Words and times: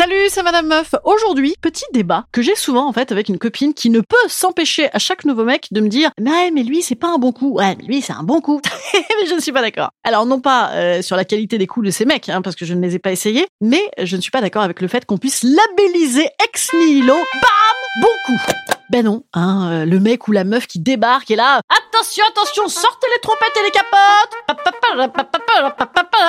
Salut, 0.00 0.30
c'est 0.30 0.42
Madame 0.42 0.66
Meuf. 0.66 0.94
Aujourd'hui, 1.04 1.56
petit 1.60 1.84
débat 1.92 2.24
que 2.32 2.40
j'ai 2.40 2.56
souvent 2.56 2.88
en 2.88 2.92
fait 2.94 3.12
avec 3.12 3.28
une 3.28 3.38
copine 3.38 3.74
qui 3.74 3.90
ne 3.90 4.00
peut 4.00 4.16
s'empêcher 4.28 4.88
à 4.94 4.98
chaque 4.98 5.26
nouveau 5.26 5.44
mec 5.44 5.68
de 5.72 5.82
me 5.82 5.88
dire 5.88 6.10
"Mais 6.18 6.50
mais 6.54 6.62
lui, 6.62 6.80
c'est 6.80 6.94
pas 6.94 7.08
un 7.08 7.18
bon 7.18 7.32
coup." 7.32 7.52
Ouais, 7.52 7.76
mais 7.76 7.84
lui, 7.84 8.00
c'est 8.00 8.14
un 8.14 8.22
bon 8.22 8.40
coup. 8.40 8.62
mais 8.94 9.26
je 9.28 9.34
ne 9.34 9.40
suis 9.40 9.52
pas 9.52 9.60
d'accord. 9.60 9.90
Alors 10.02 10.24
non 10.24 10.40
pas 10.40 10.70
euh, 10.70 11.02
sur 11.02 11.16
la 11.16 11.26
qualité 11.26 11.58
des 11.58 11.66
coups 11.66 11.84
de 11.84 11.90
ces 11.90 12.06
mecs 12.06 12.30
hein, 12.30 12.40
parce 12.40 12.56
que 12.56 12.64
je 12.64 12.72
ne 12.72 12.80
les 12.80 12.94
ai 12.94 12.98
pas 12.98 13.12
essayés, 13.12 13.46
mais 13.60 13.82
je 13.98 14.16
ne 14.16 14.22
suis 14.22 14.30
pas 14.30 14.40
d'accord 14.40 14.62
avec 14.62 14.80
le 14.80 14.88
fait 14.88 15.04
qu'on 15.04 15.18
puisse 15.18 15.42
labelliser 15.42 16.30
ex 16.44 16.72
nihilo 16.72 17.12
bam, 17.12 18.00
bon 18.00 18.08
coup. 18.24 18.40
Ben 18.88 19.04
non, 19.04 19.22
hein, 19.34 19.70
euh, 19.70 19.84
le 19.84 20.00
mec 20.00 20.28
ou 20.28 20.32
la 20.32 20.44
meuf 20.44 20.66
qui 20.66 20.80
débarque 20.80 21.30
et 21.30 21.36
là, 21.36 21.60
attention, 21.68 22.24
attention, 22.30 22.68
sortez 22.68 23.06
les 23.14 23.20
trompettes 23.20 23.56
et 23.60 23.64
les 23.64 23.70
capotes. 23.70 24.40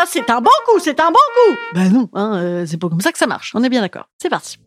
C'est 0.08 0.30
un 0.30 0.42
bon 0.42 0.50
coup, 0.66 0.80
c'est 0.80 1.00
un 1.00 1.10
bon 1.10 1.14
coup. 1.14 1.56
Ben 1.74 1.90
non, 1.92 2.10
hein, 2.14 2.36
euh, 2.36 2.66
c'est 2.68 2.78
pas 2.78 2.90
comme 2.90 3.02
ça 3.02 3.12
que 3.12 3.18
ça 3.18 3.26
marche. 3.28 3.52
On 3.56 3.64
est 3.64 3.70
bien 3.70 3.82
d'accord. 3.82 4.08
C'est 4.18 4.30
parti. 4.30 4.58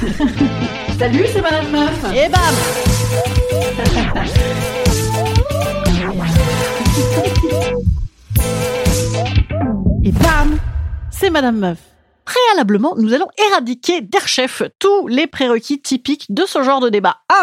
Salut, 0.98 1.24
c'est 1.32 1.42
Madame 1.42 1.70
Meuf. 1.70 2.04
Et 2.14 2.28
bam 2.28 2.40
Et 10.04 10.12
bam 10.12 10.58
C'est 11.10 11.30
Madame 11.30 11.58
Meuf. 11.58 11.78
Préalablement, 12.24 12.94
nous 12.96 13.12
allons 13.12 13.28
éradiquer 13.50 14.00
d'Airchef 14.00 14.62
tous 14.78 15.08
les 15.08 15.26
prérequis 15.26 15.80
typiques 15.80 16.26
de 16.30 16.44
ce 16.46 16.62
genre 16.62 16.80
de 16.80 16.88
débat. 16.88 17.16
1. 17.28 17.34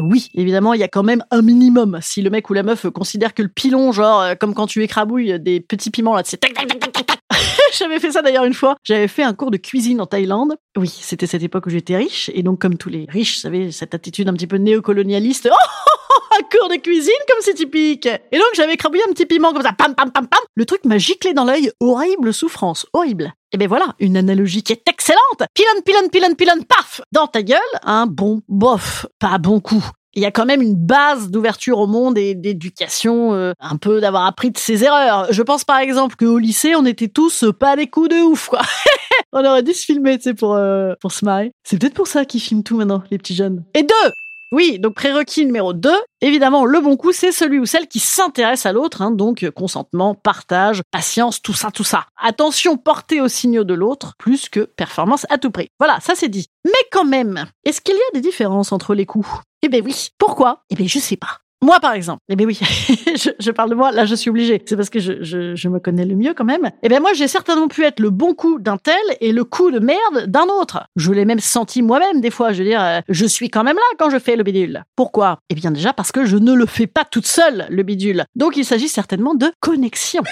Oui, 0.00 0.30
évidemment, 0.34 0.74
il 0.74 0.80
y 0.80 0.84
a 0.84 0.88
quand 0.88 1.02
même 1.02 1.24
un 1.30 1.42
minimum. 1.42 1.98
Si 2.02 2.22
le 2.22 2.30
mec 2.30 2.48
ou 2.50 2.54
la 2.54 2.62
meuf 2.62 2.88
considère 2.90 3.34
que 3.34 3.42
le 3.42 3.48
pilon, 3.48 3.92
genre 3.92 4.20
euh, 4.22 4.34
comme 4.34 4.54
quand 4.54 4.66
tu 4.66 4.82
écrabouilles 4.82 5.38
des 5.40 5.60
petits 5.60 5.90
piments 5.90 6.14
là, 6.14 6.22
c'est 6.24 6.38
tac 6.38 6.54
tac 6.54 6.66
tac 6.66 6.80
tac 6.80 7.06
tac. 7.06 7.18
J'avais 7.78 7.98
fait 7.98 8.12
ça 8.12 8.22
d'ailleurs 8.22 8.44
une 8.44 8.54
fois. 8.54 8.76
J'avais 8.84 9.08
fait 9.08 9.22
un 9.22 9.34
cours 9.34 9.50
de 9.50 9.56
cuisine 9.56 10.00
en 10.00 10.06
Thaïlande. 10.06 10.56
Oui, 10.76 10.88
c'était 10.88 11.26
cette 11.26 11.42
époque 11.42 11.66
où 11.66 11.70
j'étais 11.70 11.96
riche 11.96 12.30
et 12.34 12.42
donc 12.42 12.60
comme 12.60 12.76
tous 12.76 12.88
les 12.88 13.06
riches, 13.08 13.36
vous 13.36 13.40
savez, 13.40 13.72
cette 13.72 13.94
attitude 13.94 14.28
un 14.28 14.34
petit 14.34 14.46
peu 14.46 14.56
néocolonialiste. 14.56 15.48
Oh, 15.52 15.90
un 16.38 16.42
cours 16.42 16.68
de 16.68 16.76
cuisine 16.76 17.12
comme 17.28 17.40
c'est 17.40 17.54
typique. 17.54 18.06
Et 18.06 18.38
donc 18.38 18.48
j'avais 18.54 18.74
écrabouillé 18.74 19.02
un 19.08 19.12
petit 19.12 19.26
piment 19.26 19.52
comme 19.52 19.62
ça, 19.62 19.72
pam 19.72 19.94
pam 19.94 20.10
pam 20.10 20.26
pam. 20.26 20.40
Le 20.54 20.64
truc 20.64 20.84
m'a 20.84 20.98
giclé 20.98 21.34
dans 21.34 21.44
l'œil, 21.44 21.70
horrible 21.80 22.32
souffrance, 22.32 22.86
horrible. 22.92 23.32
Et 23.52 23.58
ben 23.58 23.68
voilà, 23.68 23.94
une 24.00 24.16
analogie 24.16 24.62
qui 24.62 24.72
est 24.72 24.88
excellente. 24.88 25.48
Pilon, 25.54 25.80
pilon, 25.84 26.08
pilon, 26.10 26.34
pilon, 26.34 26.62
paf, 26.68 27.00
dans 27.12 27.26
ta 27.26 27.42
gueule, 27.42 27.60
un 27.82 28.06
bon 28.06 28.42
bof, 28.48 29.06
pas 29.18 29.38
bon 29.38 29.60
coup. 29.60 29.84
Il 30.16 30.22
y 30.22 30.26
a 30.26 30.30
quand 30.30 30.46
même 30.46 30.62
une 30.62 30.74
base 30.74 31.30
d'ouverture 31.30 31.78
au 31.78 31.86
monde 31.86 32.16
et 32.16 32.34
d'éducation, 32.34 33.34
euh, 33.34 33.52
un 33.60 33.76
peu 33.76 34.00
d'avoir 34.00 34.24
appris 34.24 34.50
de 34.50 34.56
ses 34.56 34.82
erreurs. 34.82 35.26
Je 35.30 35.42
pense 35.42 35.64
par 35.64 35.78
exemple 35.78 36.16
qu'au 36.16 36.38
lycée, 36.38 36.74
on 36.74 36.86
était 36.86 37.08
tous 37.08 37.44
pas 37.60 37.76
des 37.76 37.86
coups 37.86 38.08
de 38.08 38.22
ouf, 38.22 38.48
quoi. 38.48 38.62
on 39.32 39.44
aurait 39.44 39.62
dû 39.62 39.74
se 39.74 39.84
filmer, 39.84 40.16
tu 40.16 40.24
sais, 40.24 40.34
pour, 40.34 40.54
euh, 40.54 40.94
pour 41.00 41.12
se 41.12 41.24
marrer. 41.24 41.52
C'est 41.64 41.78
peut-être 41.78 41.94
pour 41.94 42.06
ça 42.06 42.24
qu'ils 42.24 42.40
filment 42.40 42.62
tout 42.62 42.78
maintenant, 42.78 43.02
les 43.10 43.18
petits 43.18 43.34
jeunes. 43.34 43.62
Et 43.74 43.82
deux 43.82 44.12
oui, 44.52 44.78
donc 44.78 44.94
prérequis 44.94 45.44
numéro 45.44 45.72
2, 45.72 45.90
évidemment, 46.20 46.64
le 46.64 46.80
bon 46.80 46.96
coup, 46.96 47.12
c'est 47.12 47.32
celui 47.32 47.58
ou 47.58 47.66
celle 47.66 47.88
qui 47.88 47.98
s'intéresse 47.98 48.64
à 48.64 48.72
l'autre, 48.72 49.02
hein, 49.02 49.10
donc 49.10 49.42
euh, 49.42 49.50
consentement, 49.50 50.14
partage, 50.14 50.82
patience, 50.92 51.42
tout 51.42 51.52
ça, 51.52 51.70
tout 51.70 51.84
ça. 51.84 52.06
Attention 52.16 52.76
portée 52.76 53.20
aux 53.20 53.28
signaux 53.28 53.64
de 53.64 53.74
l'autre, 53.74 54.14
plus 54.18 54.48
que 54.48 54.60
performance 54.60 55.26
à 55.30 55.38
tout 55.38 55.50
prix. 55.50 55.68
Voilà, 55.80 55.98
ça 56.00 56.14
c'est 56.14 56.28
dit. 56.28 56.48
Mais 56.64 56.72
quand 56.92 57.04
même, 57.04 57.46
est-ce 57.64 57.80
qu'il 57.80 57.96
y 57.96 57.98
a 57.98 58.14
des 58.14 58.20
différences 58.20 58.70
entre 58.70 58.94
les 58.94 59.06
coups? 59.06 59.28
Eh 59.62 59.68
ben 59.68 59.82
oui. 59.84 60.10
Pourquoi? 60.18 60.62
Eh 60.70 60.76
ben 60.76 60.86
je 60.86 60.98
sais 60.98 61.16
pas. 61.16 61.40
Moi, 61.62 61.80
par 61.80 61.94
exemple, 61.94 62.20
eh 62.28 62.36
bien 62.36 62.46
oui, 62.46 62.58
je, 63.40 63.50
parle 63.50 63.70
de 63.70 63.74
moi, 63.74 63.90
là 63.90 64.04
je 64.04 64.14
suis 64.14 64.28
obligée. 64.28 64.62
C'est 64.66 64.76
parce 64.76 64.90
que 64.90 65.00
je 65.00 65.68
me 65.68 65.78
connais 65.78 66.04
le 66.04 66.14
mieux 66.14 66.34
quand 66.34 66.44
même. 66.44 66.70
Eh 66.82 66.88
bien 66.88 67.00
moi, 67.00 67.12
j'ai 67.14 67.28
certainement 67.28 67.68
pu 67.68 67.84
être 67.84 67.98
le 67.98 68.10
bon 68.10 68.34
coup 68.34 68.58
d'un 68.58 68.76
tel 68.76 68.94
et 69.20 69.32
le 69.32 69.44
coup 69.44 69.70
de 69.70 69.78
merde 69.78 70.26
d'un 70.26 70.44
autre. 70.60 70.86
Je 70.96 71.12
l'ai 71.12 71.24
même 71.24 71.40
senti 71.40 71.82
moi-même 71.82 72.20
des 72.20 72.30
fois. 72.30 72.52
Je 72.52 72.62
veux 72.62 72.68
dire, 72.68 72.82
euh, 72.82 73.00
je 73.08 73.24
suis 73.24 73.48
quand 73.48 73.64
même 73.64 73.76
là 73.76 73.96
quand 73.98 74.10
je 74.10 74.18
fais 74.18 74.36
le 74.36 74.42
bidule. 74.42 74.84
Pourquoi? 74.96 75.38
Eh 75.48 75.54
bien 75.54 75.70
déjà 75.70 75.92
parce 75.92 76.12
que 76.12 76.26
je 76.26 76.36
ne 76.36 76.52
le 76.52 76.66
fais 76.66 76.86
pas 76.86 77.04
toute 77.04 77.26
seule, 77.26 77.66
le 77.70 77.82
bidule. 77.82 78.24
Donc 78.34 78.56
il 78.56 78.64
s'agit 78.64 78.88
certainement 78.88 79.34
de 79.34 79.50
connexion. 79.60 80.22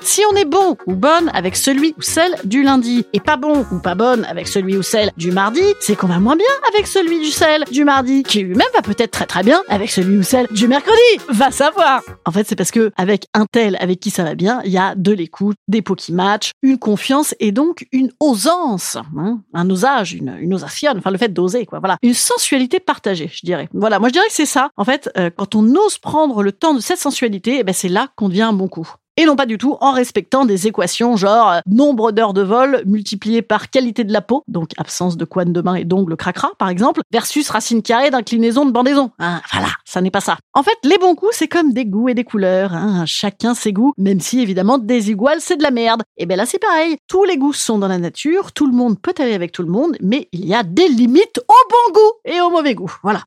Si 0.00 0.22
on 0.32 0.36
est 0.36 0.46
bon 0.46 0.76
ou 0.86 0.94
bonne 0.94 1.30
avec 1.34 1.56
celui 1.56 1.94
ou 1.98 2.02
celle 2.02 2.34
du 2.44 2.62
lundi 2.62 3.04
et 3.12 3.20
pas 3.20 3.36
bon 3.36 3.66
ou 3.70 3.80
pas 3.80 3.94
bonne 3.94 4.24
avec 4.24 4.48
celui 4.48 4.78
ou 4.78 4.82
celle 4.82 5.10
du 5.18 5.30
mardi, 5.30 5.62
c'est 5.80 5.94
qu'on 5.94 6.06
va 6.06 6.18
moins 6.18 6.36
bien 6.36 6.46
avec 6.72 6.86
celui 6.86 7.20
du 7.20 7.30
celle 7.30 7.64
du 7.70 7.84
mardi, 7.84 8.22
qui 8.22 8.40
lui-même 8.40 8.66
va 8.74 8.80
peut-être 8.80 9.10
très 9.10 9.26
très 9.26 9.42
bien 9.42 9.62
avec 9.68 9.90
celui 9.90 10.16
ou 10.16 10.22
celle 10.22 10.46
du 10.48 10.69
mercredi. 10.70 10.96
Va 11.28 11.50
savoir. 11.50 12.00
En 12.24 12.30
fait, 12.30 12.46
c'est 12.46 12.56
parce 12.56 12.70
que 12.70 12.92
avec 12.96 13.26
un 13.34 13.44
tel 13.44 13.76
avec 13.80 13.98
qui 14.00 14.10
ça 14.10 14.22
va 14.22 14.34
bien, 14.34 14.62
il 14.64 14.70
y 14.70 14.78
a 14.78 14.94
de 14.94 15.12
l'écoute, 15.12 15.56
des 15.68 15.82
pots 15.82 15.96
qui 15.96 16.12
matchent, 16.12 16.52
une 16.62 16.78
confiance 16.78 17.34
et 17.40 17.50
donc 17.52 17.86
une 17.92 18.12
osance, 18.20 18.96
hein, 19.18 19.40
un 19.52 19.68
osage, 19.68 20.14
une, 20.14 20.36
une 20.40 20.54
osation, 20.54 20.92
enfin 20.96 21.10
le 21.10 21.18
fait 21.18 21.32
d'oser 21.32 21.66
quoi. 21.66 21.80
Voilà, 21.80 21.98
une 22.02 22.14
sensualité 22.14 22.78
partagée, 22.78 23.30
je 23.32 23.40
dirais. 23.44 23.68
Voilà, 23.74 23.98
moi 23.98 24.08
je 24.08 24.12
dirais 24.12 24.26
que 24.28 24.32
c'est 24.32 24.46
ça. 24.46 24.70
En 24.76 24.84
fait, 24.84 25.10
euh, 25.18 25.30
quand 25.36 25.54
on 25.54 25.66
ose 25.74 25.98
prendre 25.98 26.42
le 26.42 26.52
temps 26.52 26.74
de 26.74 26.80
cette 26.80 27.00
sensualité, 27.00 27.58
eh 27.58 27.64
ben 27.64 27.74
c'est 27.74 27.88
là 27.88 28.08
qu'on 28.16 28.28
devient 28.28 28.42
un 28.42 28.52
bon 28.52 28.68
coup 28.68 28.88
et 29.20 29.26
non 29.26 29.36
pas 29.36 29.44
du 29.44 29.58
tout 29.58 29.76
en 29.82 29.92
respectant 29.92 30.46
des 30.46 30.66
équations 30.66 31.14
genre 31.14 31.50
euh, 31.50 31.58
nombre 31.66 32.10
d'heures 32.10 32.32
de 32.32 32.40
vol 32.40 32.82
multiplié 32.86 33.42
par 33.42 33.68
qualité 33.68 34.02
de 34.02 34.14
la 34.14 34.22
peau, 34.22 34.44
donc 34.48 34.70
absence 34.78 35.18
de 35.18 35.26
coin 35.26 35.44
de 35.44 35.60
main 35.60 35.74
et 35.74 35.84
d'ongles 35.84 36.16
cracra 36.16 36.52
par 36.58 36.70
exemple, 36.70 37.02
versus 37.12 37.50
racine 37.50 37.82
carrée 37.82 38.10
d'inclinaison 38.10 38.64
de 38.64 38.70
bandaison. 38.70 39.10
Hein, 39.18 39.42
voilà, 39.52 39.68
ça 39.84 40.00
n'est 40.00 40.10
pas 40.10 40.22
ça. 40.22 40.38
En 40.54 40.62
fait, 40.62 40.78
les 40.84 40.96
bons 40.96 41.14
coups, 41.14 41.36
c'est 41.36 41.48
comme 41.48 41.74
des 41.74 41.84
goûts 41.84 42.08
et 42.08 42.14
des 42.14 42.24
couleurs. 42.24 42.72
Hein, 42.72 43.04
chacun 43.04 43.52
ses 43.52 43.74
goûts, 43.74 43.92
même 43.98 44.20
si 44.20 44.40
évidemment 44.40 44.78
désigual, 44.78 45.40
c'est 45.40 45.58
de 45.58 45.62
la 45.62 45.70
merde. 45.70 46.02
Et 46.16 46.24
ben 46.24 46.36
là, 46.36 46.46
c'est 46.46 46.58
pareil. 46.58 46.96
Tous 47.06 47.24
les 47.24 47.36
goûts 47.36 47.52
sont 47.52 47.78
dans 47.78 47.88
la 47.88 47.98
nature, 47.98 48.52
tout 48.52 48.66
le 48.66 48.72
monde 48.72 48.98
peut 49.00 49.14
aller 49.18 49.34
avec 49.34 49.52
tout 49.52 49.62
le 49.62 49.70
monde, 49.70 49.98
mais 50.00 50.28
il 50.32 50.46
y 50.46 50.54
a 50.54 50.62
des 50.62 50.88
limites 50.88 51.40
au 51.46 51.70
bon 51.70 51.92
goût 51.92 52.12
et 52.24 52.40
au 52.40 52.48
mauvais 52.48 52.74
goût. 52.74 52.92
Voilà. 53.02 53.20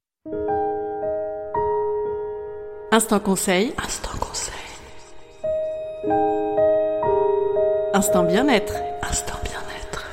Instant 2.92 3.20
conseil. 3.20 3.74
Instant 3.78 4.10
conseil. 4.10 4.23
Instant 7.96 8.24
bien-être. 8.24 8.74
Instant 9.08 9.36
bien-être. 9.44 10.08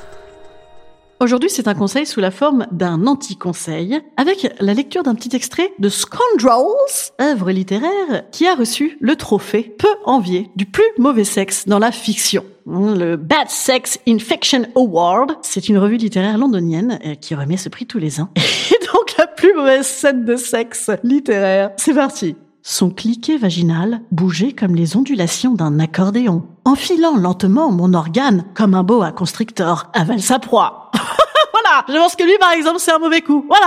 Aujourd'hui, 1.19 1.49
c'est 1.49 1.67
un 1.67 1.73
conseil 1.73 2.05
sous 2.05 2.21
la 2.21 2.31
forme 2.31 2.67
d'un 2.73 3.07
anti-conseil, 3.07 4.03
avec 4.19 4.55
la 4.61 4.75
lecture 4.75 5.03
d'un 5.03 5.15
petit 5.15 5.35
extrait 5.35 5.73
de 5.79 5.89
Scoundrels, 5.89 7.15
œuvre 7.23 7.51
littéraire 7.51 8.25
qui 8.33 8.47
a 8.47 8.55
reçu 8.55 8.99
le 9.01 9.17
trophée 9.17 9.75
peu 9.79 9.89
envié 10.05 10.51
du 10.57 10.67
plus 10.67 10.85
mauvais 10.99 11.25
sexe 11.25 11.67
dans 11.67 11.79
la 11.79 11.91
fiction. 11.91 12.45
Le 12.67 13.17
Bad 13.17 13.49
Sex 13.49 13.99
in 14.07 14.19
Fiction 14.19 14.67
Award, 14.77 15.39
c'est 15.41 15.71
une 15.71 15.79
revue 15.79 15.97
littéraire 15.97 16.37
londonienne 16.37 16.99
euh, 17.07 17.15
qui 17.15 17.35
remet 17.35 17.57
ce 17.57 17.71
prix 17.71 17.87
tous 17.87 17.99
les 17.99 18.21
ans. 18.21 18.29
Et 18.37 18.87
donc 18.93 19.17
la 19.17 19.27
plus 19.27 19.55
mauvaise 19.55 19.87
scène 19.87 20.27
de 20.27 20.37
sexe 20.37 20.91
littéraire. 21.03 21.71
C'est 21.79 21.95
parti. 21.95 22.37
Son 22.63 22.91
cliquet 22.91 23.39
vaginal 23.39 24.03
bougeait 24.11 24.53
comme 24.53 24.75
les 24.75 24.97
ondulations 24.97 25.55
d'un 25.55 25.79
accordéon, 25.81 26.47
enfilant 26.67 27.17
lentement 27.17 27.71
mon 27.73 27.95
organe 27.95 28.45
comme 28.55 28.75
un 28.75 28.83
boa 28.83 29.13
constrictor 29.13 29.91
avale 29.95 30.21
sa 30.21 30.39
proie. 30.39 30.91
voilà, 31.53 31.85
je 31.89 31.95
pense 31.95 32.17
que 32.17 32.25
lui, 32.25 32.37
par 32.39 32.53
exemple, 32.53 32.79
c'est 32.79 32.93
un 32.93 32.99
mauvais 32.99 33.23
coup. 33.23 33.45
Voilà, 33.49 33.67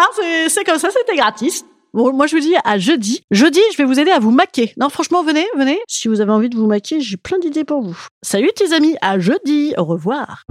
c'est- 0.49 0.63
comme 0.63 0.77
ça, 0.77 0.89
c'était 0.91 1.17
gratis. 1.17 1.65
Bon, 1.93 2.11
moi 2.13 2.25
je 2.27 2.35
vous 2.35 2.41
dis 2.41 2.55
à 2.63 2.77
jeudi. 2.79 3.21
Jeudi, 3.31 3.59
je 3.71 3.77
vais 3.77 3.83
vous 3.83 3.99
aider 3.99 4.11
à 4.11 4.19
vous 4.19 4.31
maquer. 4.31 4.73
Non, 4.79 4.89
franchement, 4.89 5.23
venez, 5.23 5.45
venez. 5.57 5.79
Si 5.87 6.07
vous 6.07 6.21
avez 6.21 6.31
envie 6.31 6.49
de 6.49 6.55
vous 6.57 6.65
maquer, 6.67 7.01
j'ai 7.01 7.17
plein 7.17 7.37
d'idées 7.39 7.63
pour 7.65 7.81
vous. 7.81 7.97
Salut 8.23 8.49
tes 8.55 8.73
amis, 8.73 8.95
à 9.01 9.19
jeudi. 9.19 9.73
Au 9.77 9.83
revoir. 9.85 10.43